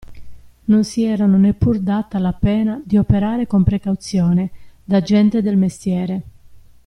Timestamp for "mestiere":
5.57-6.23